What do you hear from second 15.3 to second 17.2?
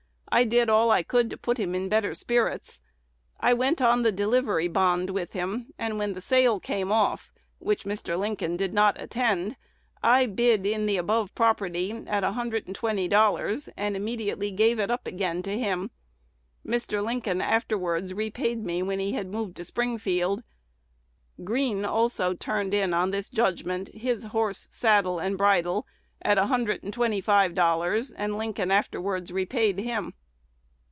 to him. Mr.